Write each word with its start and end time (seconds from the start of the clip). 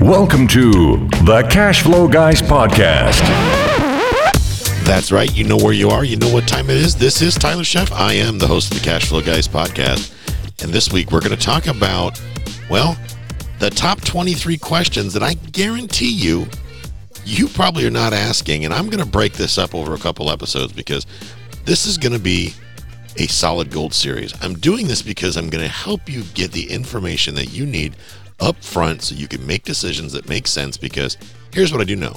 Welcome 0.00 0.48
to 0.48 0.96
the 1.26 1.46
Cash 1.50 1.82
Flow 1.82 2.08
Guys 2.08 2.40
Podcast. 2.40 3.20
That's 4.82 5.12
right. 5.12 5.30
You 5.36 5.44
know 5.44 5.58
where 5.58 5.74
you 5.74 5.90
are. 5.90 6.04
You 6.04 6.16
know 6.16 6.32
what 6.32 6.48
time 6.48 6.70
it 6.70 6.78
is. 6.78 6.96
This 6.96 7.20
is 7.20 7.34
Tyler 7.34 7.64
Sheff. 7.64 7.92
I 7.92 8.14
am 8.14 8.38
the 8.38 8.46
host 8.46 8.72
of 8.72 8.78
the 8.78 8.84
Cash 8.84 9.10
Flow 9.10 9.20
Guys 9.20 9.46
podcast. 9.46 10.10
And 10.62 10.72
this 10.72 10.90
week 10.90 11.12
we're 11.12 11.20
going 11.20 11.36
to 11.36 11.44
talk 11.44 11.66
about, 11.66 12.18
well, 12.70 12.96
the 13.58 13.68
top 13.68 14.00
23 14.00 14.56
questions 14.56 15.12
that 15.12 15.22
I 15.22 15.34
guarantee 15.34 16.10
you, 16.10 16.46
you 17.26 17.46
probably 17.48 17.86
are 17.86 17.90
not 17.90 18.14
asking. 18.14 18.64
And 18.64 18.72
I'm 18.72 18.86
going 18.86 19.04
to 19.04 19.10
break 19.10 19.34
this 19.34 19.58
up 19.58 19.74
over 19.74 19.92
a 19.92 19.98
couple 19.98 20.30
episodes 20.30 20.72
because 20.72 21.06
this 21.66 21.84
is 21.84 21.98
going 21.98 22.14
to 22.14 22.18
be 22.18 22.54
a 23.18 23.26
solid 23.26 23.70
gold 23.70 23.92
series. 23.92 24.32
I'm 24.42 24.54
doing 24.54 24.88
this 24.88 25.02
because 25.02 25.36
I'm 25.36 25.50
going 25.50 25.62
to 25.62 25.70
help 25.70 26.08
you 26.08 26.22
get 26.32 26.52
the 26.52 26.70
information 26.70 27.34
that 27.34 27.52
you 27.52 27.66
need 27.66 27.96
up 28.40 28.62
front 28.62 29.02
so 29.02 29.14
you 29.14 29.28
can 29.28 29.46
make 29.46 29.64
decisions 29.64 30.12
that 30.12 30.28
make 30.28 30.46
sense. 30.46 30.76
Because 30.76 31.16
here's 31.52 31.72
what 31.72 31.80
I 31.80 31.84
do 31.84 31.96
know 31.96 32.14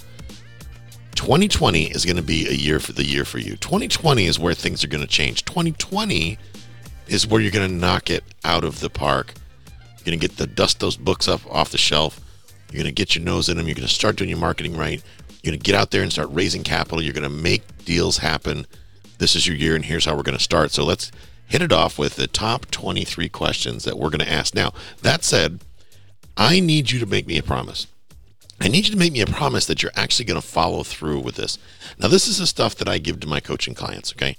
2020 1.16 1.86
is 1.92 2.06
going 2.06 2.18
to 2.18 2.24
be 2.24 2.48
a 2.48 2.54
year 2.54 2.80
for 2.80 2.94
the 2.94 3.06
year 3.06 3.26
for 3.26 3.38
you. 3.38 3.56
2020 3.58 4.26
is 4.26 4.40
where 4.40 4.54
things 4.54 4.84
are 4.84 4.88
going 4.88 5.04
to 5.04 5.08
change. 5.08 5.46
2020 5.46 6.38
is 7.08 7.28
where 7.28 7.42
you're 7.42 7.52
going 7.52 7.70
to 7.70 7.76
knock 7.76 8.10
it 8.10 8.24
out 8.44 8.64
of 8.64 8.80
the 8.80 8.90
park. 8.90 9.34
You're 9.98 10.06
going 10.06 10.20
to 10.20 10.28
get 10.28 10.38
the 10.38 10.48
dust 10.48 10.80
those 10.80 10.98
books 10.98 11.28
up 11.28 11.42
off 11.50 11.72
the 11.72 11.78
shelf. 11.78 12.20
You're 12.72 12.84
going 12.84 12.94
to 12.94 13.00
get 13.00 13.16
your 13.16 13.24
nose 13.24 13.50
in 13.50 13.58
them. 13.58 13.68
You're 13.68 13.76
going 13.76 13.88
to 13.88 13.94
start 13.94 14.16
doing 14.16 14.30
your 14.30 14.40
marketing 14.40 14.76
right. 14.76 15.02
You're 15.44 15.52
going 15.52 15.60
to 15.60 15.64
get 15.64 15.76
out 15.76 15.92
there 15.92 16.02
and 16.02 16.12
start 16.12 16.30
raising 16.32 16.64
capital. 16.64 17.02
You're 17.02 17.14
going 17.14 17.24
to 17.24 17.30
make 17.30 17.64
deals 17.86 18.18
happen. 18.18 18.66
This 19.20 19.36
is 19.36 19.46
your 19.46 19.56
year, 19.56 19.76
and 19.76 19.86
here's 19.86 20.06
how 20.06 20.16
we're 20.16 20.24
going 20.24 20.38
to 20.38 20.44
start. 20.44 20.72
So 20.72 20.84
let's 20.84 21.12
hit 21.46 21.62
it 21.62 21.72
off 21.72 22.00
with 22.00 22.16
the 22.16 22.28
top 22.28 22.66
23 22.72 23.30
questions 23.30 23.84
that 23.84 23.98
we're 23.98 24.10
going 24.10 24.20
to 24.20 24.32
ask. 24.32 24.56
Now, 24.56 24.74
that 25.02 25.24
said, 25.24 25.60
I 26.38 26.60
need 26.60 26.92
you 26.92 27.00
to 27.00 27.06
make 27.06 27.28
me 27.28 27.38
a 27.38 27.44
promise. 27.44 27.88
I 28.62 28.68
need 28.68 28.86
you 28.86 28.92
to 28.92 28.98
make 28.98 29.12
me 29.12 29.22
a 29.22 29.28
promise 29.28 29.66
that 29.66 29.84
you're 29.84 29.92
actually 29.96 30.26
going 30.26 30.40
to 30.40 30.48
follow 30.48 30.84
through 30.84 31.20
with 31.20 31.36
this. 31.36 31.58
Now, 32.00 32.08
this 32.08 32.28
is 32.28 32.38
the 32.38 32.48
stuff 32.48 32.76
that 32.76 32.88
I 32.88 32.98
give 32.98 33.20
to 33.20 33.28
my 33.28 33.40
coaching 33.40 33.74
clients. 33.74 34.14
Okay, 34.14 34.38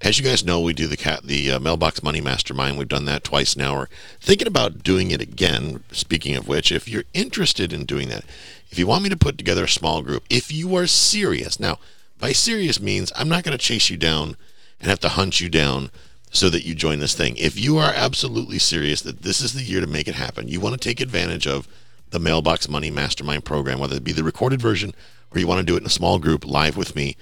as 0.00 0.18
you 0.18 0.24
guys 0.24 0.44
know, 0.44 0.60
we 0.60 0.72
do 0.72 0.86
the 0.86 0.96
cat 0.96 1.24
the 1.24 1.52
uh, 1.52 1.60
mailbox 1.60 2.02
money 2.02 2.20
mastermind. 2.20 2.78
We've 2.78 2.88
done 2.88 3.04
that 3.04 3.24
twice 3.24 3.56
now. 3.56 3.76
We're 3.76 3.88
thinking 4.20 4.46
about 4.46 4.82
doing 4.82 5.10
it 5.10 5.20
again. 5.20 5.82
Speaking 5.92 6.36
of 6.36 6.48
which, 6.48 6.72
if 6.72 6.88
you're 6.88 7.04
interested 7.12 7.72
in 7.72 7.84
doing 7.84 8.08
that, 8.08 8.24
if 8.70 8.78
you 8.78 8.86
want 8.86 9.02
me 9.02 9.10
to 9.10 9.16
put 9.16 9.36
together 9.36 9.64
a 9.64 9.68
small 9.68 10.00
group, 10.02 10.24
if 10.30 10.50
you 10.50 10.74
are 10.76 10.86
serious, 10.86 11.60
now 11.60 11.78
by 12.18 12.32
serious 12.32 12.80
means 12.80 13.12
I'm 13.14 13.28
not 13.28 13.44
going 13.44 13.56
to 13.56 13.62
chase 13.62 13.90
you 13.90 13.96
down 13.96 14.36
and 14.80 14.88
have 14.88 15.00
to 15.00 15.10
hunt 15.10 15.40
you 15.40 15.48
down 15.48 15.90
so 16.36 16.50
that 16.50 16.66
you 16.66 16.74
join 16.74 16.98
this 16.98 17.14
thing. 17.14 17.36
If 17.36 17.58
you 17.58 17.78
are 17.78 17.92
absolutely 17.94 18.58
serious 18.58 19.00
that 19.02 19.22
this 19.22 19.40
is 19.40 19.54
the 19.54 19.62
year 19.62 19.80
to 19.80 19.86
make 19.86 20.06
it 20.06 20.14
happen, 20.14 20.48
you 20.48 20.60
want 20.60 20.74
to 20.74 20.88
take 20.88 21.00
advantage 21.00 21.46
of 21.46 21.66
the 22.10 22.18
Mailbox 22.18 22.68
Money 22.68 22.90
Mastermind 22.90 23.44
program, 23.44 23.78
whether 23.78 23.96
it 23.96 24.04
be 24.04 24.12
the 24.12 24.22
recorded 24.22 24.60
version 24.60 24.94
or 25.34 25.40
you 25.40 25.46
want 25.46 25.60
to 25.60 25.66
do 25.66 25.76
it 25.76 25.80
in 25.80 25.86
a 25.86 25.90
small 25.90 26.18
group 26.18 26.46
live 26.46 26.76
with 26.76 26.94
me, 26.94 27.16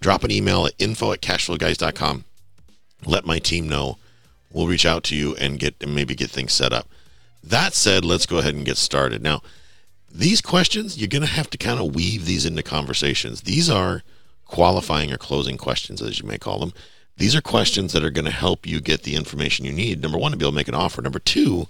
drop 0.00 0.22
an 0.24 0.30
email 0.30 0.64
at 0.66 0.74
info 0.78 1.12
at 1.12 1.20
cashflowguys.com. 1.20 2.24
Let 3.04 3.26
my 3.26 3.38
team 3.38 3.68
know. 3.68 3.98
We'll 4.52 4.68
reach 4.68 4.86
out 4.86 5.02
to 5.04 5.16
you 5.16 5.34
and 5.36 5.58
get 5.58 5.74
and 5.80 5.94
maybe 5.94 6.14
get 6.14 6.30
things 6.30 6.52
set 6.52 6.72
up. 6.72 6.88
That 7.42 7.74
said, 7.74 8.04
let's 8.04 8.26
go 8.26 8.38
ahead 8.38 8.54
and 8.54 8.64
get 8.64 8.76
started. 8.76 9.22
Now, 9.22 9.42
these 10.14 10.40
questions, 10.40 10.98
you're 10.98 11.08
going 11.08 11.22
to 11.22 11.28
have 11.28 11.50
to 11.50 11.58
kind 11.58 11.80
of 11.80 11.94
weave 11.94 12.26
these 12.26 12.46
into 12.46 12.62
conversations. 12.62 13.42
These 13.42 13.68
are 13.68 14.02
qualifying 14.46 15.12
or 15.12 15.16
closing 15.16 15.56
questions, 15.56 16.00
as 16.00 16.20
you 16.20 16.28
may 16.28 16.38
call 16.38 16.60
them. 16.60 16.72
These 17.16 17.34
are 17.34 17.40
questions 17.40 17.92
that 17.92 18.04
are 18.04 18.10
going 18.10 18.24
to 18.24 18.30
help 18.30 18.66
you 18.66 18.80
get 18.80 19.02
the 19.02 19.14
information 19.14 19.64
you 19.64 19.72
need. 19.72 20.00
Number 20.00 20.18
one, 20.18 20.32
to 20.32 20.38
be 20.38 20.44
able 20.44 20.52
to 20.52 20.56
make 20.56 20.68
an 20.68 20.74
offer. 20.74 21.02
Number 21.02 21.18
two, 21.18 21.66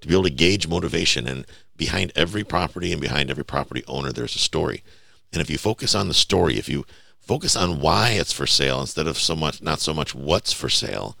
to 0.00 0.08
be 0.08 0.14
able 0.14 0.24
to 0.24 0.30
gauge 0.30 0.68
motivation. 0.68 1.26
And 1.26 1.46
behind 1.76 2.12
every 2.14 2.44
property 2.44 2.92
and 2.92 3.00
behind 3.00 3.30
every 3.30 3.44
property 3.44 3.82
owner, 3.86 4.12
there's 4.12 4.36
a 4.36 4.38
story. 4.38 4.82
And 5.32 5.40
if 5.42 5.50
you 5.50 5.58
focus 5.58 5.94
on 5.94 6.08
the 6.08 6.14
story, 6.14 6.58
if 6.58 6.68
you 6.68 6.86
focus 7.18 7.56
on 7.56 7.80
why 7.80 8.10
it's 8.10 8.32
for 8.32 8.46
sale 8.46 8.80
instead 8.80 9.06
of 9.06 9.18
so 9.18 9.34
much, 9.34 9.62
not 9.62 9.80
so 9.80 9.92
much 9.92 10.14
what's 10.14 10.52
for 10.52 10.68
sale, 10.68 11.16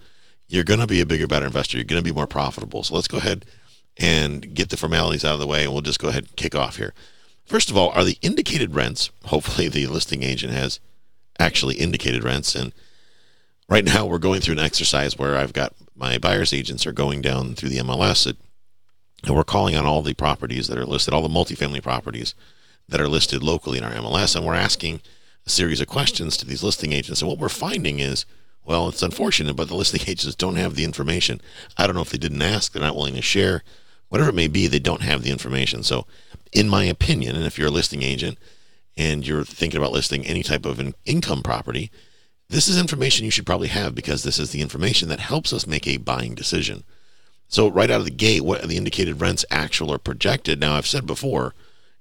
you're 0.46 0.64
going 0.64 0.80
to 0.80 0.86
be 0.86 1.00
a 1.00 1.06
bigger, 1.06 1.26
better 1.26 1.46
investor. 1.46 1.76
You're 1.76 1.84
going 1.84 2.02
to 2.02 2.08
be 2.08 2.14
more 2.14 2.26
profitable. 2.26 2.84
So 2.84 2.94
let's 2.94 3.08
go 3.08 3.18
ahead 3.18 3.44
and 3.96 4.54
get 4.54 4.70
the 4.70 4.76
formalities 4.76 5.24
out 5.24 5.34
of 5.34 5.40
the 5.40 5.46
way, 5.46 5.64
and 5.64 5.72
we'll 5.72 5.82
just 5.82 6.00
go 6.00 6.08
ahead 6.08 6.24
and 6.24 6.36
kick 6.36 6.54
off 6.54 6.76
here. 6.76 6.92
First 7.44 7.70
of 7.70 7.76
all, 7.76 7.90
are 7.90 8.04
the 8.04 8.18
indicated 8.22 8.74
rents? 8.74 9.10
Hopefully, 9.26 9.68
the 9.68 9.86
listing 9.86 10.22
agent 10.22 10.52
has 10.52 10.80
actually 11.38 11.76
indicated 11.76 12.24
rents. 12.24 12.54
And 12.54 12.72
right 13.68 13.84
now, 13.84 14.06
we're 14.06 14.18
going 14.18 14.40
through 14.40 14.54
an 14.54 14.64
exercise 14.64 15.18
where 15.18 15.36
I've 15.36 15.52
got 15.52 15.74
my 15.96 16.18
buyer's 16.18 16.52
agents 16.52 16.86
are 16.86 16.92
going 16.92 17.22
down 17.22 17.54
through 17.54 17.68
the 17.70 17.78
MLS 17.78 18.34
and 19.26 19.34
we're 19.34 19.44
calling 19.44 19.74
on 19.74 19.86
all 19.86 20.02
the 20.02 20.14
properties 20.14 20.68
that 20.68 20.78
are 20.78 20.84
listed, 20.84 21.14
all 21.14 21.22
the 21.22 21.28
multifamily 21.28 21.82
properties 21.82 22.34
that 22.88 23.00
are 23.00 23.08
listed 23.08 23.42
locally 23.42 23.78
in 23.78 23.84
our 23.84 23.92
MLS, 23.92 24.36
and 24.36 24.44
we're 24.44 24.54
asking 24.54 25.00
a 25.46 25.50
series 25.50 25.80
of 25.80 25.86
questions 25.86 26.36
to 26.36 26.46
these 26.46 26.62
listing 26.62 26.92
agents. 26.92 27.22
And 27.22 27.28
what 27.28 27.38
we're 27.38 27.48
finding 27.48 28.00
is, 28.00 28.26
well, 28.64 28.88
it's 28.88 29.02
unfortunate, 29.02 29.56
but 29.56 29.68
the 29.68 29.76
listing 29.76 30.02
agents 30.06 30.34
don't 30.34 30.56
have 30.56 30.74
the 30.74 30.84
information. 30.84 31.40
I 31.78 31.86
don't 31.86 31.96
know 31.96 32.02
if 32.02 32.10
they 32.10 32.18
didn't 32.18 32.42
ask, 32.42 32.72
they're 32.72 32.82
not 32.82 32.96
willing 32.96 33.14
to 33.14 33.22
share, 33.22 33.62
whatever 34.08 34.30
it 34.30 34.34
may 34.34 34.48
be, 34.48 34.66
they 34.66 34.78
don't 34.78 35.02
have 35.02 35.22
the 35.22 35.30
information. 35.30 35.82
So, 35.82 36.06
in 36.52 36.68
my 36.68 36.84
opinion, 36.84 37.34
and 37.34 37.44
if 37.44 37.58
you're 37.58 37.68
a 37.68 37.72
listing 37.72 38.02
agent 38.02 38.38
and 38.96 39.26
you're 39.26 39.44
thinking 39.44 39.78
about 39.78 39.92
listing 39.92 40.24
any 40.24 40.42
type 40.42 40.64
of 40.66 40.78
an 40.78 40.94
income 41.04 41.42
property, 41.42 41.90
this 42.54 42.68
is 42.68 42.78
information 42.78 43.24
you 43.24 43.32
should 43.32 43.46
probably 43.46 43.66
have 43.66 43.96
because 43.96 44.22
this 44.22 44.38
is 44.38 44.52
the 44.52 44.60
information 44.60 45.08
that 45.08 45.18
helps 45.18 45.52
us 45.52 45.66
make 45.66 45.88
a 45.88 45.96
buying 45.96 46.36
decision. 46.36 46.84
So 47.48 47.68
right 47.68 47.90
out 47.90 47.98
of 47.98 48.04
the 48.04 48.12
gate, 48.12 48.42
what 48.42 48.62
are 48.62 48.68
the 48.68 48.76
indicated 48.76 49.20
rents 49.20 49.44
actual 49.50 49.90
or 49.90 49.98
projected? 49.98 50.60
Now 50.60 50.76
I've 50.76 50.86
said 50.86 51.04
before 51.04 51.52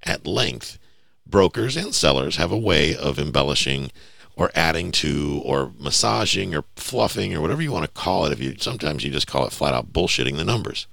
at 0.03 0.27
length, 0.27 0.77
brokers 1.25 1.75
and 1.75 1.93
sellers 1.95 2.35
have 2.35 2.51
a 2.51 2.57
way 2.57 2.95
of 2.95 3.17
embellishing 3.17 3.91
or 4.35 4.51
adding 4.53 4.91
to 4.91 5.41
or 5.43 5.71
massaging 5.79 6.53
or 6.53 6.65
fluffing 6.75 7.33
or 7.33 7.41
whatever 7.41 7.63
you 7.63 7.71
want 7.71 7.85
to 7.85 8.01
call 8.01 8.25
it. 8.27 8.31
If 8.31 8.39
you 8.39 8.55
sometimes 8.59 9.03
you 9.03 9.09
just 9.09 9.27
call 9.27 9.47
it 9.47 9.53
flat 9.53 9.73
out 9.73 9.91
bullshitting 9.91 10.37
the 10.37 10.43
numbers. 10.43 10.85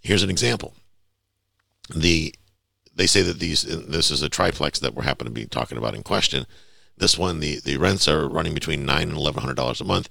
Here's 0.00 0.24
an 0.24 0.30
example. 0.30 0.74
The 1.94 2.34
they 2.94 3.06
say 3.06 3.22
that 3.22 3.38
these 3.38 3.62
this 3.62 4.10
is 4.10 4.22
a 4.22 4.28
triplex 4.28 4.80
that 4.80 4.94
we're 4.94 5.04
happen 5.04 5.26
to 5.26 5.32
be 5.32 5.46
talking 5.46 5.78
about 5.78 5.94
in 5.94 6.02
question. 6.02 6.46
This 7.02 7.18
one 7.18 7.40
the 7.40 7.60
the 7.60 7.76
rents 7.76 8.08
are 8.08 8.28
running 8.28 8.54
between 8.54 8.86
nine 8.86 9.08
and 9.08 9.18
eleven 9.18 9.42
hundred 9.42 9.56
dollars 9.56 9.80
a 9.80 9.84
month 9.84 10.08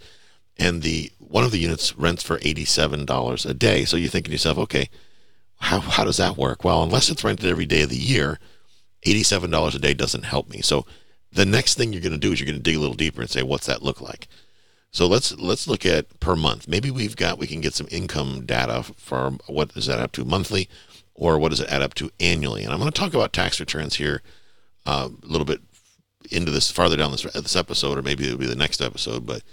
and 0.58 0.84
the 0.84 1.12
one 1.18 1.44
of 1.44 1.52
the 1.52 1.60
units 1.60 1.98
rents 1.98 2.24
for 2.24 2.38
$87 2.40 3.50
a 3.50 3.54
day. 3.54 3.86
So 3.86 3.98
you 3.98 4.10
think 4.10 4.26
to 4.26 4.32
yourself, 4.32 4.58
okay, 4.60 4.90
how, 5.60 5.80
how 5.80 6.04
does 6.04 6.18
that 6.18 6.38
work? 6.38 6.64
Well, 6.64 6.84
unless 6.84 7.10
it's 7.10 7.24
rented 7.24 7.50
every 7.50 7.66
day 7.66 7.84
of 7.84 7.90
the 7.90 7.96
year, 7.96 8.40
$87 9.06 9.76
a 9.76 9.80
day 9.80 9.94
doesn't 9.94 10.26
help 10.26 10.50
me. 10.50 10.62
So 10.62 10.86
the 11.32 11.46
next 11.46 11.76
thing 11.76 11.94
you're 11.94 12.02
going 12.02 12.12
to 12.12 12.18
do 12.18 12.34
is 12.34 12.40
you're 12.40 12.46
going 12.46 12.58
to 12.58 12.62
dig 12.62 12.76
a 12.76 12.80
little 12.80 12.96
deeper 12.96 13.22
and 13.22 13.30
say, 13.30 13.44
what's 13.44 13.68
that 13.68 13.82
look 13.82 14.02
like? 14.02 14.28
So 14.94 15.08
let's 15.08 15.32
let's 15.40 15.70
look 15.70 15.86
at 15.86 16.20
per 16.20 16.36
month. 16.36 16.68
Maybe 16.68 16.92
we've 16.92 17.16
got 17.16 17.40
we 17.40 17.48
can 17.48 17.62
get 17.62 17.74
some 17.74 17.88
income 17.90 18.46
data 18.46 18.84
for 18.98 19.32
what 19.48 19.74
does 19.74 19.86
that 19.86 20.00
up 20.00 20.12
to 20.14 20.26
monthly, 20.26 20.68
or 21.16 21.40
what 21.40 21.50
does 21.50 21.62
it 21.62 21.70
add 21.70 21.82
up 21.82 21.94
to 21.94 22.12
annually? 22.20 22.66
And 22.66 22.74
I'm 22.74 22.80
going 22.80 22.92
to 22.92 23.00
talk 23.00 23.14
about 23.14 23.32
tax 23.32 23.62
returns 23.62 23.96
here 23.96 24.22
uh, 24.86 25.08
a 25.24 25.26
little 25.26 25.46
bit 25.46 25.62
into 26.30 26.52
this 26.52 26.70
farther 26.70 26.98
down 26.98 27.12
this 27.12 27.24
this 27.24 27.56
episode, 27.56 27.98
or 27.98 28.02
maybe 28.02 28.26
it'll 28.26 28.38
be 28.38 28.46
the 28.46 28.56
next 28.56 28.82
episode. 28.82 29.26
But 29.26 29.44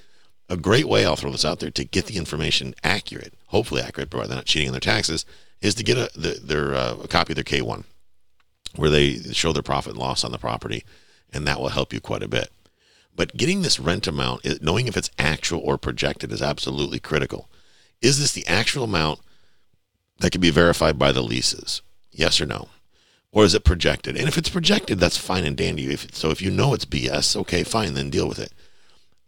a 0.48 0.56
great 0.56 0.86
way, 0.86 1.04
I'll 1.04 1.16
throw 1.16 1.30
this 1.30 1.44
out 1.44 1.60
there, 1.60 1.70
to 1.70 1.84
get 1.84 2.06
the 2.06 2.16
information 2.16 2.74
accurate, 2.82 3.34
hopefully 3.48 3.82
accurate, 3.82 4.10
provided 4.10 4.30
they're 4.30 4.36
not 4.36 4.46
cheating 4.46 4.68
on 4.68 4.72
their 4.72 4.80
taxes, 4.80 5.24
is 5.60 5.74
to 5.74 5.84
get 5.84 5.98
a, 5.98 6.10
the, 6.18 6.40
their, 6.42 6.74
uh, 6.74 6.96
a 7.04 7.08
copy 7.08 7.32
of 7.32 7.36
their 7.36 7.44
K1 7.44 7.84
where 8.76 8.90
they 8.90 9.16
show 9.32 9.52
their 9.52 9.62
profit 9.62 9.92
and 9.92 10.00
loss 10.00 10.24
on 10.24 10.32
the 10.32 10.38
property, 10.38 10.84
and 11.32 11.46
that 11.46 11.60
will 11.60 11.68
help 11.68 11.92
you 11.92 12.00
quite 12.00 12.22
a 12.22 12.28
bit. 12.28 12.50
But 13.14 13.36
getting 13.36 13.62
this 13.62 13.80
rent 13.80 14.06
amount, 14.06 14.62
knowing 14.62 14.86
if 14.86 14.96
it's 14.96 15.10
actual 15.18 15.60
or 15.60 15.76
projected, 15.76 16.30
is 16.30 16.42
absolutely 16.42 17.00
critical. 17.00 17.48
Is 18.00 18.20
this 18.20 18.32
the 18.32 18.46
actual 18.46 18.84
amount 18.84 19.20
that 20.18 20.30
can 20.30 20.40
be 20.40 20.50
verified 20.50 20.98
by 20.98 21.12
the 21.12 21.22
leases? 21.22 21.82
Yes 22.12 22.40
or 22.40 22.46
no? 22.46 22.68
Or 23.30 23.44
is 23.44 23.54
it 23.54 23.64
projected? 23.64 24.16
And 24.16 24.26
if 24.26 24.38
it's 24.38 24.48
projected, 24.48 24.98
that's 24.98 25.18
fine 25.18 25.44
and 25.44 25.56
dandy. 25.56 25.92
If, 25.92 26.14
so 26.14 26.30
if 26.30 26.40
you 26.40 26.50
know 26.50 26.72
it's 26.72 26.86
BS, 26.86 27.36
okay, 27.36 27.62
fine, 27.62 27.94
then 27.94 28.10
deal 28.10 28.28
with 28.28 28.38
it. 28.38 28.52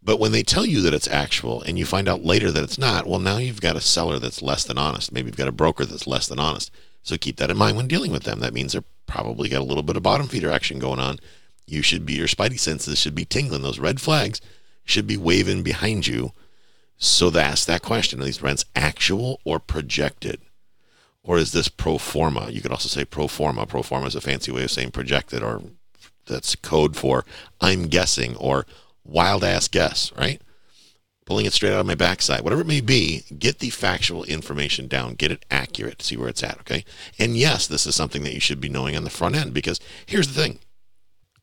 But 0.02 0.18
when 0.18 0.32
they 0.32 0.42
tell 0.42 0.64
you 0.64 0.80
that 0.80 0.94
it's 0.94 1.08
actual 1.08 1.60
and 1.62 1.78
you 1.78 1.84
find 1.84 2.08
out 2.08 2.24
later 2.24 2.50
that 2.50 2.64
it's 2.64 2.78
not, 2.78 3.06
well, 3.06 3.18
now 3.18 3.36
you've 3.36 3.60
got 3.60 3.76
a 3.76 3.80
seller 3.80 4.18
that's 4.18 4.40
less 4.40 4.64
than 4.64 4.78
honest. 4.78 5.12
Maybe 5.12 5.26
you've 5.26 5.36
got 5.36 5.48
a 5.48 5.52
broker 5.52 5.84
that's 5.84 6.06
less 6.06 6.26
than 6.26 6.38
honest. 6.38 6.70
So 7.02 7.18
keep 7.18 7.36
that 7.36 7.50
in 7.50 7.58
mind 7.58 7.76
when 7.76 7.88
dealing 7.88 8.10
with 8.10 8.22
them. 8.22 8.40
That 8.40 8.54
means 8.54 8.72
they're 8.72 8.84
probably 9.06 9.50
got 9.50 9.60
a 9.60 9.64
little 9.64 9.82
bit 9.82 9.96
of 9.96 10.02
bottom 10.02 10.28
feeder 10.28 10.50
action 10.50 10.78
going 10.78 10.98
on. 10.98 11.18
You 11.66 11.82
should 11.82 12.06
be, 12.06 12.14
your 12.14 12.26
spidey 12.26 12.58
senses 12.58 12.98
should 12.98 13.14
be 13.14 13.26
tingling. 13.26 13.62
Those 13.62 13.78
red 13.78 14.00
flags 14.00 14.40
should 14.84 15.06
be 15.06 15.18
waving 15.18 15.62
behind 15.62 16.06
you. 16.06 16.32
So 16.96 17.28
that's 17.28 17.64
that 17.66 17.82
question. 17.82 18.20
Are 18.20 18.24
these 18.24 18.42
rents 18.42 18.64
actual 18.74 19.40
or 19.44 19.58
projected? 19.58 20.40
Or 21.30 21.38
is 21.38 21.52
this 21.52 21.68
pro 21.68 21.96
forma? 21.96 22.50
You 22.50 22.60
could 22.60 22.72
also 22.72 22.88
say 22.88 23.04
pro 23.04 23.28
forma. 23.28 23.64
Pro 23.64 23.84
forma 23.84 24.06
is 24.08 24.16
a 24.16 24.20
fancy 24.20 24.50
way 24.50 24.64
of 24.64 24.70
saying 24.72 24.90
projected, 24.90 25.44
or 25.44 25.62
that's 26.26 26.56
code 26.56 26.96
for 26.96 27.24
I'm 27.60 27.86
guessing 27.86 28.34
or 28.34 28.66
wild 29.04 29.44
ass 29.44 29.68
guess, 29.68 30.12
right? 30.18 30.42
pulling 31.26 31.46
it 31.46 31.52
straight 31.52 31.72
out 31.72 31.78
of 31.78 31.86
my 31.86 31.94
backside, 31.94 32.40
whatever 32.40 32.62
it 32.62 32.66
may 32.66 32.80
be, 32.80 33.22
get 33.38 33.60
the 33.60 33.70
factual 33.70 34.24
information 34.24 34.88
down, 34.88 35.14
get 35.14 35.30
it 35.30 35.44
accurate, 35.48 36.02
see 36.02 36.16
where 36.16 36.28
it's 36.28 36.42
at, 36.42 36.58
okay? 36.58 36.84
And 37.20 37.36
yes, 37.36 37.68
this 37.68 37.86
is 37.86 37.94
something 37.94 38.24
that 38.24 38.34
you 38.34 38.40
should 38.40 38.60
be 38.60 38.68
knowing 38.68 38.96
on 38.96 39.04
the 39.04 39.10
front 39.10 39.36
end 39.36 39.54
because 39.54 39.78
here's 40.06 40.26
the 40.26 40.42
thing. 40.42 40.58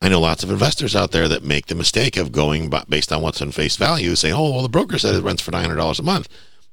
I 0.02 0.10
know 0.10 0.20
lots 0.20 0.44
of 0.44 0.50
investors 0.50 0.94
out 0.94 1.12
there 1.12 1.26
that 1.28 1.42
make 1.42 1.68
the 1.68 1.74
mistake 1.74 2.18
of 2.18 2.32
going 2.32 2.70
based 2.90 3.10
on 3.10 3.22
what's 3.22 3.40
on 3.40 3.50
face 3.50 3.76
value, 3.76 4.14
saying, 4.14 4.34
"Oh, 4.34 4.52
well, 4.52 4.62
the 4.62 4.68
broker 4.68 4.98
said 4.98 5.14
it 5.14 5.24
rents 5.24 5.40
for 5.40 5.52
nine 5.52 5.62
hundred 5.62 5.76
dollars 5.76 5.98
a 5.98 6.02
month," 6.02 6.28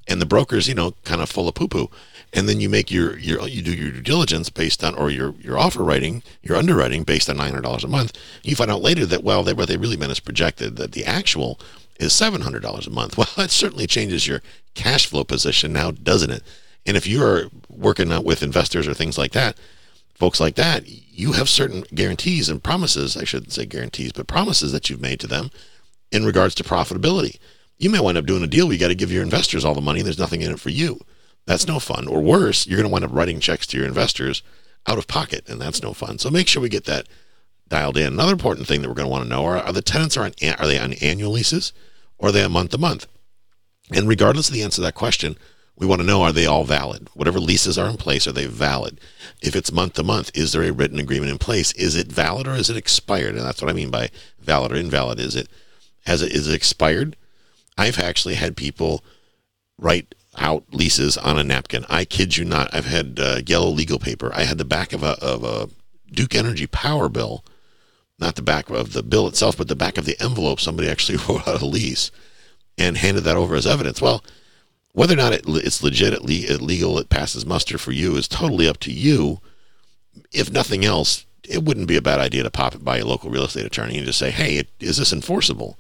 and 0.07 0.22
the 0.22 0.25
broker's, 0.25 0.68
you 0.68 0.75
know, 0.75 0.94
kind 1.04 1.22
of 1.22 1.30
full 1.30 1.48
of 1.48 1.56
poo 1.56 1.68
poo. 1.68 1.90
And 2.34 2.50
then 2.50 2.60
you 2.60 2.69
make 2.69 2.92
your 2.92 3.18
your 3.18 3.48
you 3.48 3.62
do 3.62 3.74
your 3.74 3.92
due 3.92 4.02
diligence 4.02 4.50
based 4.50 4.84
on 4.84 4.96
or 4.96 5.10
your 5.10 5.34
your 5.40 5.57
offer 5.57 5.84
writing, 5.84 6.22
your 6.42 6.57
underwriting 6.57 7.04
based 7.04 7.30
on 7.30 7.38
nine 7.38 7.50
hundred 7.50 7.63
dollars 7.63 7.84
a 7.84 7.88
month. 7.88 8.18
You 8.44 8.56
find 8.56 8.69
out 8.72 8.81
later 8.81 9.06
that 9.06 9.24
well, 9.24 9.44
they, 9.44 9.54
what 9.54 9.68
they 9.68 9.78
really 9.78 9.98
meant 9.98 10.12
is 10.12 10.19
projected 10.19 10.75
that 10.75 10.92
the 10.92 11.06
actual 11.06 11.60
is 11.98 12.13
seven 12.13 12.42
hundred 12.42 12.62
dollars 12.62 12.88
a 12.88 12.92
month. 12.92 13.18
Well, 13.18 13.30
that 13.38 13.52
certainly 13.52 13.88
changes 13.88 14.28
your 14.28 14.42
cash 14.74 15.06
flow 15.06 15.24
position 15.24 15.72
now, 15.74 15.92
doesn't 15.92 16.31
it? 16.31 16.44
And 16.86 16.98
if 16.98 17.08
you 17.08 17.24
are 17.24 17.46
working 17.69 18.12
out 18.12 18.25
with 18.25 18.44
investors 18.44 18.88
or 18.88 18.94
things 18.94 19.18
like 19.18 19.31
that, 19.31 19.58
folks 20.13 20.40
like 20.40 20.56
that, 20.56 20.84
you 20.88 21.34
have 21.34 21.50
certain 21.50 21.84
guarantees 21.94 22.50
and 22.50 22.63
promises. 22.63 23.18
I 23.18 23.24
shouldn't 23.24 23.54
say 23.54 23.66
guarantees, 23.66 24.12
but 24.12 24.28
promises 24.28 24.72
that 24.72 24.90
you've 24.90 25.01
made 25.01 25.19
to 25.22 25.28
them 25.28 25.50
in 26.12 26.25
regards 26.25 26.54
to 26.56 26.63
profitability. 26.63 27.40
You 27.77 27.89
may 27.89 28.00
wind 28.00 28.18
up 28.18 28.25
doing 28.25 28.44
a 28.44 28.48
deal 28.48 28.68
where 28.68 28.74
you 28.74 28.80
got 28.80 28.88
to 28.88 28.95
give 28.95 29.12
your 29.12 29.24
investors 29.24 29.66
all 29.66 29.75
the 29.75 29.81
money. 29.81 30.01
There's 30.01 30.19
nothing 30.19 30.42
in 30.42 30.51
it 30.51 30.60
for 30.60 30.69
you. 30.69 31.00
That's 31.45 31.68
no 31.68 31.80
fun. 31.80 32.07
Or 32.07 32.22
worse, 32.22 32.66
you're 32.66 32.77
going 32.77 32.89
to 32.89 32.94
wind 32.94 33.06
up 33.06 33.12
writing 33.13 33.39
checks 33.39 33.68
to 33.68 33.77
your 33.77 33.86
investors 33.86 34.42
out 34.88 34.98
of 34.98 35.07
pocket, 35.07 35.48
and 35.48 35.60
that's 35.60 35.83
no 35.83 35.94
fun. 35.94 36.18
So 36.18 36.30
make 36.30 36.48
sure 36.48 36.62
we 36.62 36.69
get 36.69 36.86
that 36.86 37.07
dialed 37.68 37.98
in. 37.98 38.13
Another 38.13 38.33
important 38.33 38.68
thing 38.68 38.81
that 38.81 38.88
we're 38.88 38.95
going 38.95 39.07
to 39.07 39.12
want 39.12 39.24
to 39.24 39.30
know 39.30 39.45
are, 39.45 39.57
are 39.57 39.74
the 39.74 39.81
tenants 39.81 40.16
are 40.18 40.24
on 40.24 40.33
are 40.57 40.68
they 40.68 40.80
on 40.80 40.94
annual 40.94 41.31
leases 41.31 41.74
or 42.18 42.30
are 42.30 42.31
they 42.31 42.44
on 42.44 42.51
month 42.51 42.72
to 42.72 42.77
month? 42.77 43.07
And 43.92 44.07
regardless 44.07 44.48
of 44.48 44.54
the 44.54 44.63
answer 44.63 44.77
to 44.77 44.81
that 44.81 44.95
question, 44.95 45.38
we 45.77 45.86
want 45.86 46.01
to 46.01 46.07
know 46.07 46.24
are 46.24 46.31
they 46.31 46.45
all 46.45 46.63
valid? 46.63 47.10
Whatever 47.13 47.39
leases 47.39 47.77
are 47.77 47.89
in 47.89 47.98
place, 47.98 48.27
are 48.27 48.31
they 48.31 48.45
valid? 48.45 49.00
If 49.42 49.56
it's 49.56 49.72
month 49.72 49.94
to 49.94 50.04
month, 50.04 50.31
is 50.33 50.54
there 50.54 50.63
a 50.63 50.72
written 50.72 51.00
agreement 51.00 51.31
in 51.31 51.38
place? 51.38 51.74
Is 51.74 51.95
it 51.95 52.07
valid 52.07 52.48
or 52.48 52.54
is 52.54 52.69
it 52.69 52.77
expired? 52.77 53.36
And 53.36 53.45
that's 53.45 53.62
what 53.62 53.69
I 53.69 53.74
mean 53.74 53.89
by 53.89 54.10
valid 54.39 54.72
or 54.72 54.75
invalid. 54.75 55.19
Is 55.19 55.36
it 55.36 55.50
has 56.06 56.22
it 56.22 56.31
is 56.31 56.48
it 56.48 56.56
expired? 56.56 57.18
I've 57.77 58.00
actually 58.00 58.36
had 58.36 58.56
people 58.56 59.04
write 59.77 60.16
out 60.38 60.63
leases 60.72 61.18
on 61.18 61.38
a 61.38 61.44
napkin. 61.44 61.86
I 61.89 62.06
kid 62.06 62.38
you 62.38 62.45
not. 62.45 62.74
I've 62.74 62.86
had 62.86 63.19
uh, 63.19 63.42
yellow 63.45 63.69
legal 63.69 64.00
paper. 64.00 64.31
I 64.33 64.44
had 64.44 64.57
the 64.57 64.66
back 64.66 64.94
of 64.94 65.04
a 65.04 65.18
of 65.24 65.44
a 65.44 65.69
Duke 66.12 66.36
Energy 66.36 66.68
power 66.68 67.10
bill, 67.10 67.44
not 68.19 68.36
the 68.36 68.42
back 68.42 68.69
of 68.69 68.94
the 68.94 69.04
bill 69.04 69.27
itself, 69.27 69.57
but 69.57 69.68
the 69.68 69.75
back 69.75 69.98
of 69.98 70.06
the 70.06 70.19
envelope. 70.22 70.60
Somebody 70.60 70.89
actually 70.92 71.18
wrote 71.18 71.48
out 71.48 71.62
a 71.62 71.66
lease 71.66 72.12
and 72.77 72.98
handed 72.98 73.22
that 73.22 73.38
over 73.38 73.56
as 73.56 73.68
evidence. 73.68 74.01
Well, 74.01 74.24
whether 74.92 75.13
or 75.13 75.18
not 75.18 75.33
it, 75.33 75.44
it's 75.45 75.83
legit, 75.83 76.24
legal, 76.24 76.98
it 77.00 77.10
passes 77.10 77.45
muster 77.45 77.77
for 77.77 77.92
you 77.92 78.16
is 78.16 78.27
totally 78.27 78.68
up 78.68 78.80
to 78.80 78.92
you. 78.92 79.42
If 80.31 80.50
nothing 80.50 80.86
else, 80.86 81.25
it 81.44 81.63
wouldn't 81.63 81.88
be 81.88 81.98
a 81.98 82.01
bad 82.01 82.19
idea 82.19 82.44
to 82.44 82.50
pop 82.50 82.75
it 82.75 82.83
by 82.83 82.98
a 82.98 83.06
local 83.06 83.30
real 83.30 83.44
estate 83.44 83.66
attorney 83.66 83.98
and 83.98 84.06
just 84.06 84.19
say, 84.19 84.31
"Hey, 84.31 84.56
it, 84.56 84.69
is 84.80 84.98
this 84.98 85.12
enforceable?" 85.12 85.77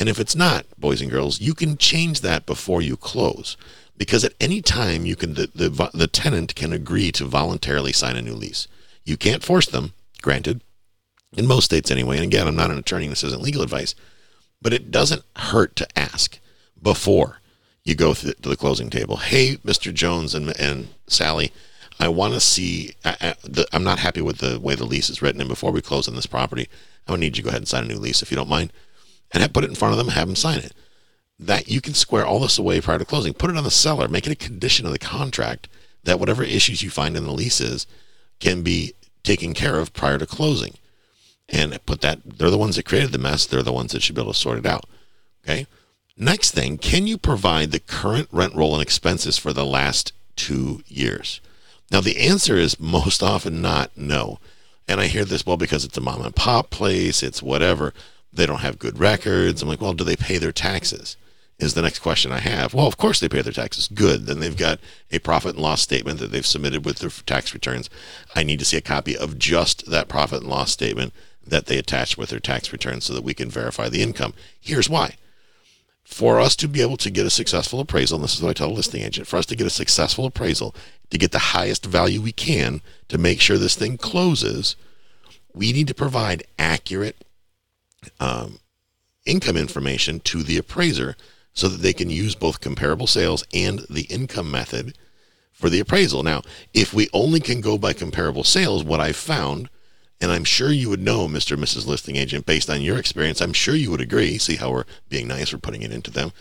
And 0.00 0.08
if 0.08 0.18
it's 0.18 0.34
not, 0.34 0.64
boys 0.78 1.02
and 1.02 1.10
girls, 1.10 1.42
you 1.42 1.52
can 1.52 1.76
change 1.76 2.22
that 2.22 2.46
before 2.46 2.80
you 2.80 2.96
close 2.96 3.58
because 3.98 4.24
at 4.24 4.32
any 4.40 4.62
time 4.62 5.04
you 5.04 5.14
can 5.14 5.34
the, 5.34 5.50
the, 5.54 5.90
the 5.92 6.06
tenant 6.06 6.54
can 6.54 6.72
agree 6.72 7.12
to 7.12 7.26
voluntarily 7.26 7.92
sign 7.92 8.16
a 8.16 8.22
new 8.22 8.32
lease. 8.32 8.66
You 9.04 9.18
can't 9.18 9.44
force 9.44 9.66
them, 9.66 9.92
granted, 10.22 10.62
in 11.36 11.46
most 11.46 11.66
states 11.66 11.90
anyway. 11.90 12.16
And 12.16 12.24
again, 12.24 12.48
I'm 12.48 12.56
not 12.56 12.70
an 12.70 12.78
attorney, 12.78 13.08
this 13.08 13.22
isn't 13.24 13.42
legal 13.42 13.60
advice, 13.60 13.94
but 14.62 14.72
it 14.72 14.90
doesn't 14.90 15.22
hurt 15.36 15.76
to 15.76 15.98
ask 15.98 16.38
before 16.82 17.40
you 17.84 17.94
go 17.94 18.14
to 18.14 18.34
the 18.40 18.56
closing 18.56 18.88
table. 18.88 19.18
Hey, 19.18 19.56
Mr. 19.58 19.92
Jones 19.92 20.34
and, 20.34 20.58
and 20.58 20.88
Sally, 21.08 21.52
I 21.98 22.08
want 22.08 22.32
to 22.32 22.40
see. 22.40 22.94
I, 23.04 23.34
am 23.74 23.84
not 23.84 23.98
happy 23.98 24.22
with 24.22 24.38
the 24.38 24.58
way 24.58 24.74
the 24.74 24.86
lease 24.86 25.10
is 25.10 25.20
written, 25.20 25.42
and 25.42 25.48
before 25.50 25.70
we 25.70 25.82
close 25.82 26.08
on 26.08 26.14
this 26.14 26.24
property, 26.24 26.68
I 27.06 27.10
would 27.10 27.20
need 27.20 27.36
you 27.36 27.42
to 27.42 27.44
go 27.44 27.48
ahead 27.50 27.60
and 27.60 27.68
sign 27.68 27.84
a 27.84 27.88
new 27.88 27.98
lease 27.98 28.22
if 28.22 28.30
you 28.30 28.36
don't 28.36 28.48
mind, 28.48 28.72
and 29.32 29.42
have, 29.42 29.52
put 29.52 29.64
it 29.64 29.70
in 29.70 29.76
front 29.76 29.92
of 29.92 29.98
them, 29.98 30.08
and 30.08 30.14
have 30.14 30.28
them 30.28 30.36
sign 30.36 30.58
it 30.58 30.72
that 31.40 31.68
you 31.68 31.80
can 31.80 31.94
square 31.94 32.26
all 32.26 32.38
this 32.38 32.58
away 32.58 32.80
prior 32.80 32.98
to 32.98 33.04
closing. 33.04 33.32
Put 33.32 33.50
it 33.50 33.56
on 33.56 33.64
the 33.64 33.70
seller, 33.70 34.08
make 34.08 34.26
it 34.26 34.32
a 34.32 34.36
condition 34.36 34.84
of 34.84 34.92
the 34.92 34.98
contract 34.98 35.68
that 36.04 36.20
whatever 36.20 36.42
issues 36.42 36.82
you 36.82 36.90
find 36.90 37.16
in 37.16 37.24
the 37.24 37.32
leases 37.32 37.86
can 38.40 38.62
be 38.62 38.92
taken 39.22 39.54
care 39.54 39.78
of 39.78 39.94
prior 39.94 40.18
to 40.18 40.26
closing. 40.26 40.74
And 41.48 41.84
put 41.86 42.02
that, 42.02 42.20
they're 42.24 42.50
the 42.50 42.58
ones 42.58 42.76
that 42.76 42.84
created 42.84 43.12
the 43.12 43.18
mess, 43.18 43.46
they're 43.46 43.62
the 43.62 43.72
ones 43.72 43.92
that 43.92 44.02
should 44.02 44.14
be 44.14 44.20
able 44.20 44.34
to 44.34 44.38
sort 44.38 44.58
it 44.58 44.66
out. 44.66 44.84
Okay. 45.44 45.66
Next 46.16 46.50
thing, 46.50 46.76
can 46.76 47.06
you 47.06 47.16
provide 47.16 47.70
the 47.70 47.80
current 47.80 48.28
rent 48.30 48.54
roll 48.54 48.74
and 48.74 48.82
expenses 48.82 49.38
for 49.38 49.54
the 49.54 49.64
last 49.64 50.12
two 50.36 50.82
years? 50.86 51.40
Now, 51.90 52.02
the 52.02 52.18
answer 52.18 52.56
is 52.56 52.78
most 52.78 53.22
often 53.22 53.62
not 53.62 53.90
no. 53.96 54.38
And 54.86 55.00
I 55.00 55.06
hear 55.06 55.24
this, 55.24 55.46
well, 55.46 55.56
because 55.56 55.84
it's 55.84 55.96
a 55.96 56.00
mom 56.00 56.20
and 56.20 56.36
pop 56.36 56.68
place, 56.68 57.22
it's 57.22 57.42
whatever. 57.42 57.94
They 58.32 58.46
don't 58.46 58.60
have 58.60 58.78
good 58.78 58.98
records. 58.98 59.62
I'm 59.62 59.68
like, 59.68 59.80
well, 59.80 59.94
do 59.94 60.04
they 60.04 60.16
pay 60.16 60.38
their 60.38 60.52
taxes? 60.52 61.16
is 61.60 61.74
the 61.74 61.82
next 61.82 61.98
question 61.98 62.32
I 62.32 62.38
have. 62.38 62.74
Well, 62.74 62.86
of 62.86 62.96
course 62.96 63.20
they 63.20 63.28
pay 63.28 63.42
their 63.42 63.52
taxes. 63.52 63.88
Good. 63.88 64.26
Then 64.26 64.40
they've 64.40 64.56
got 64.56 64.80
a 65.10 65.18
profit 65.18 65.54
and 65.54 65.62
loss 65.62 65.82
statement 65.82 66.18
that 66.18 66.32
they've 66.32 66.46
submitted 66.46 66.84
with 66.84 66.98
their 66.98 67.10
tax 67.10 67.52
returns. 67.52 67.90
I 68.34 68.42
need 68.42 68.58
to 68.60 68.64
see 68.64 68.76
a 68.76 68.82
copy 68.82 69.16
of 69.16 69.38
just 69.38 69.90
that 69.90 70.08
profit 70.08 70.40
and 70.40 70.50
loss 70.50 70.72
statement 70.72 71.12
that 71.46 71.66
they 71.66 71.78
attach 71.78 72.16
with 72.16 72.30
their 72.30 72.40
tax 72.40 72.72
returns 72.72 73.04
so 73.04 73.12
that 73.14 73.24
we 73.24 73.34
can 73.34 73.50
verify 73.50 73.88
the 73.88 74.02
income. 74.02 74.34
Here's 74.60 74.88
why. 74.88 75.16
For 76.04 76.40
us 76.40 76.56
to 76.56 76.68
be 76.68 76.82
able 76.82 76.96
to 76.98 77.10
get 77.10 77.26
a 77.26 77.30
successful 77.30 77.80
appraisal, 77.80 78.16
and 78.16 78.24
this 78.24 78.34
is 78.34 78.42
what 78.42 78.50
I 78.50 78.52
tell 78.54 78.70
a 78.70 78.72
listing 78.72 79.02
agent, 79.02 79.28
for 79.28 79.36
us 79.36 79.46
to 79.46 79.56
get 79.56 79.66
a 79.66 79.70
successful 79.70 80.26
appraisal, 80.26 80.74
to 81.10 81.18
get 81.18 81.30
the 81.32 81.38
highest 81.38 81.86
value 81.86 82.20
we 82.20 82.32
can 82.32 82.80
to 83.08 83.18
make 83.18 83.40
sure 83.40 83.58
this 83.58 83.76
thing 83.76 83.96
closes, 83.96 84.76
we 85.52 85.72
need 85.72 85.88
to 85.88 85.94
provide 85.94 86.44
accurate 86.58 87.24
um, 88.18 88.58
income 89.26 89.56
information 89.56 90.20
to 90.20 90.42
the 90.42 90.56
appraiser 90.56 91.16
so 91.52 91.68
that 91.68 91.82
they 91.82 91.92
can 91.92 92.10
use 92.10 92.34
both 92.34 92.60
comparable 92.60 93.06
sales 93.06 93.44
and 93.52 93.80
the 93.90 94.02
income 94.02 94.50
method 94.50 94.96
for 95.52 95.68
the 95.68 95.80
appraisal. 95.80 96.22
Now, 96.22 96.42
if 96.72 96.94
we 96.94 97.08
only 97.12 97.40
can 97.40 97.60
go 97.60 97.76
by 97.76 97.92
comparable 97.92 98.44
sales, 98.44 98.82
what 98.82 99.00
I've 99.00 99.16
found, 99.16 99.68
and 100.20 100.30
I'm 100.30 100.44
sure 100.44 100.70
you 100.70 100.88
would 100.90 101.02
know, 101.02 101.28
Mr. 101.28 101.52
and 101.52 101.62
Mrs. 101.62 101.86
Listing 101.86 102.16
Agent, 102.16 102.46
based 102.46 102.70
on 102.70 102.82
your 102.82 102.98
experience, 102.98 103.40
I'm 103.40 103.52
sure 103.52 103.74
you 103.74 103.90
would 103.90 104.00
agree. 104.00 104.38
See 104.38 104.56
how 104.56 104.70
we're 104.70 104.84
being 105.08 105.28
nice, 105.28 105.52
we're 105.52 105.58
putting 105.58 105.82
it 105.82 105.92
into 105.92 106.10
them. 106.10 106.32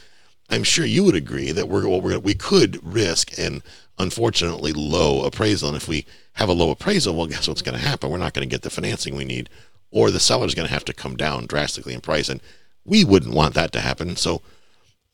I'm 0.50 0.64
sure 0.64 0.86
you 0.86 1.04
would 1.04 1.16
agree 1.16 1.52
that 1.52 1.70
we're, 1.70 1.88
we're 1.88 2.20
we 2.20 2.34
could 2.34 2.80
risk 2.84 3.38
an 3.38 3.62
unfortunately 4.00 4.74
low 4.74 5.24
appraisal. 5.24 5.70
And 5.70 5.78
if 5.78 5.88
we 5.88 6.06
have 6.34 6.50
a 6.50 6.54
low 6.54 6.72
appraisal, 6.72 7.16
well, 7.16 7.28
guess 7.28 7.48
what's 7.48 7.62
going 7.62 7.78
to 7.78 7.86
happen? 7.86 8.10
We're 8.10 8.18
not 8.18 8.34
going 8.34 8.48
to 8.48 8.52
get 8.52 8.64
the 8.64 8.70
financing 8.70 9.16
we 9.16 9.26
need, 9.26 9.50
or 9.92 10.12
the 10.12 10.20
seller's 10.20 10.56
going 10.56 10.68
to 10.68 10.74
have 10.74 10.86
to 10.86 10.94
come 10.94 11.16
down 11.16 11.46
drastically 11.46 11.94
in 11.94 12.02
price. 12.02 12.30
And 12.30 12.42
we 12.86 13.04
wouldn't 13.04 13.34
want 13.34 13.54
that 13.56 13.72
to 13.74 13.82
happen. 13.82 14.16
So 14.16 14.42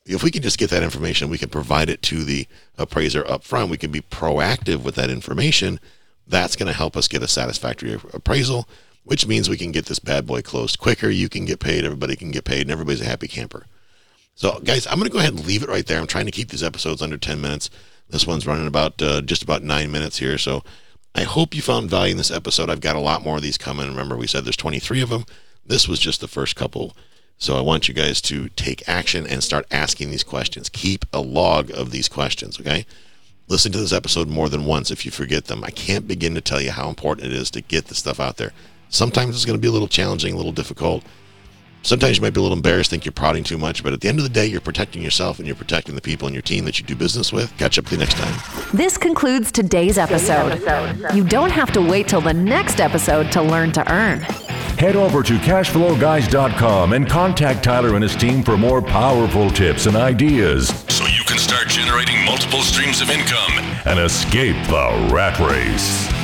if 0.05 0.23
we 0.23 0.31
can 0.31 0.41
just 0.41 0.59
get 0.59 0.69
that 0.69 0.83
information, 0.83 1.29
we 1.29 1.37
can 1.37 1.49
provide 1.49 1.89
it 1.89 2.01
to 2.03 2.23
the 2.23 2.47
appraiser 2.77 3.27
up 3.27 3.43
front. 3.43 3.71
We 3.71 3.77
can 3.77 3.91
be 3.91 4.01
proactive 4.01 4.83
with 4.83 4.95
that 4.95 5.09
information. 5.09 5.79
That's 6.27 6.55
going 6.55 6.67
to 6.67 6.73
help 6.73 6.95
us 6.95 7.07
get 7.07 7.23
a 7.23 7.27
satisfactory 7.27 7.93
appraisal, 8.13 8.67
which 9.03 9.27
means 9.27 9.49
we 9.49 9.57
can 9.57 9.71
get 9.71 9.85
this 9.85 9.99
bad 9.99 10.25
boy 10.25 10.41
closed 10.41 10.79
quicker. 10.79 11.09
You 11.09 11.29
can 11.29 11.45
get 11.45 11.59
paid, 11.59 11.85
everybody 11.85 12.15
can 12.15 12.31
get 12.31 12.45
paid, 12.45 12.61
and 12.61 12.71
everybody's 12.71 13.01
a 13.01 13.05
happy 13.05 13.27
camper. 13.27 13.65
So, 14.35 14.59
guys, 14.59 14.85
I'm 14.87 14.99
going 14.99 15.09
to 15.09 15.13
go 15.13 15.19
ahead 15.19 15.33
and 15.33 15.45
leave 15.45 15.63
it 15.63 15.69
right 15.69 15.85
there. 15.85 15.99
I'm 15.99 16.07
trying 16.07 16.25
to 16.25 16.31
keep 16.31 16.49
these 16.49 16.63
episodes 16.63 17.01
under 17.01 17.17
10 17.17 17.39
minutes. 17.39 17.69
This 18.09 18.27
one's 18.27 18.45
running 18.45 18.67
about 18.67 19.01
uh, 19.01 19.21
just 19.21 19.41
about 19.41 19.63
nine 19.63 19.91
minutes 19.91 20.17
here. 20.17 20.37
So, 20.37 20.63
I 21.15 21.23
hope 21.23 21.55
you 21.55 21.61
found 21.61 21.89
value 21.89 22.11
in 22.11 22.17
this 22.17 22.29
episode. 22.29 22.69
I've 22.69 22.81
got 22.81 22.97
a 22.97 22.99
lot 22.99 23.23
more 23.23 23.37
of 23.37 23.41
these 23.41 23.57
coming. 23.57 23.87
Remember, 23.87 24.17
we 24.17 24.27
said 24.27 24.43
there's 24.43 24.57
23 24.57 25.01
of 25.01 25.09
them. 25.09 25.25
This 25.65 25.87
was 25.87 25.99
just 25.99 26.19
the 26.19 26.27
first 26.27 26.57
couple. 26.57 26.95
So 27.37 27.57
I 27.57 27.61
want 27.61 27.87
you 27.87 27.93
guys 27.93 28.19
to 28.23 28.49
take 28.49 28.87
action 28.87 29.25
and 29.25 29.41
start 29.41 29.65
asking 29.71 30.11
these 30.11 30.25
questions. 30.25 30.67
Keep 30.67 31.05
a 31.13 31.21
log 31.21 31.71
of 31.71 31.91
these 31.91 32.09
questions, 32.09 32.59
okay? 32.59 32.85
Listen 33.47 33.71
to 33.71 33.77
this 33.77 33.93
episode 33.93 34.27
more 34.27 34.49
than 34.49 34.65
once 34.65 34.91
if 34.91 35.05
you 35.05 35.11
forget 35.11 35.45
them. 35.45 35.63
I 35.63 35.69
can't 35.69 36.07
begin 36.07 36.35
to 36.35 36.41
tell 36.41 36.59
you 36.59 36.71
how 36.71 36.89
important 36.89 37.27
it 37.27 37.33
is 37.33 37.49
to 37.51 37.61
get 37.61 37.85
the 37.85 37.95
stuff 37.95 38.19
out 38.19 38.35
there. 38.35 38.51
Sometimes 38.89 39.35
it's 39.35 39.45
going 39.45 39.57
to 39.57 39.61
be 39.61 39.67
a 39.69 39.71
little 39.71 39.87
challenging, 39.87 40.33
a 40.33 40.37
little 40.37 40.51
difficult. 40.51 41.03
Sometimes 41.85 42.17
you 42.17 42.23
might 42.23 42.33
be 42.33 42.39
a 42.39 42.41
little 42.41 42.57
embarrassed, 42.57 42.89
think 42.89 43.05
you're 43.05 43.11
prodding 43.11 43.43
too 43.43 43.59
much, 43.59 43.83
but 43.83 43.93
at 43.93 44.01
the 44.01 44.09
end 44.09 44.17
of 44.17 44.23
the 44.23 44.29
day, 44.29 44.47
you're 44.47 44.59
protecting 44.59 45.03
yourself 45.03 45.37
and 45.37 45.45
you're 45.45 45.55
protecting 45.55 45.93
the 45.93 46.01
people 46.01 46.27
in 46.27 46.33
your 46.33 46.41
team 46.41 46.65
that 46.65 46.79
you 46.79 46.85
do 46.85 46.95
business 46.95 47.31
with. 47.31 47.55
Catch 47.59 47.77
up 47.77 47.85
with 47.85 47.91
you 47.93 47.99
next 47.99 48.15
time. 48.15 48.67
This 48.73 48.97
concludes 48.97 49.51
today's 49.51 49.99
episode. 49.99 50.63
You 51.13 51.23
don't 51.23 51.51
have 51.51 51.71
to 51.73 51.81
wait 51.81 52.07
till 52.07 52.21
the 52.21 52.33
next 52.33 52.79
episode 52.79 53.31
to 53.33 53.41
learn 53.43 53.71
to 53.73 53.91
earn. 53.93 54.21
Head 54.79 54.95
over 54.95 55.21
to 55.21 55.33
cashflowguys.com 55.33 56.93
and 56.93 57.07
contact 57.07 57.63
Tyler 57.63 57.93
and 57.93 58.01
his 58.01 58.15
team 58.15 58.41
for 58.41 58.57
more 58.57 58.81
powerful 58.81 59.51
tips 59.51 59.85
and 59.85 59.95
ideas 59.95 60.69
so 60.89 61.05
you 61.05 61.23
can 61.27 61.37
start 61.37 61.67
generating 61.67 62.25
multiple 62.25 62.61
streams 62.61 62.99
of 62.99 63.11
income 63.11 63.59
and 63.85 63.99
escape 63.99 64.55
the 64.65 65.09
rat 65.13 65.37
race. 65.39 66.14